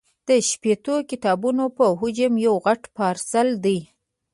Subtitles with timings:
[0.27, 3.79] د شپېتو کتابونو په حجم یو غټ پارسل دی.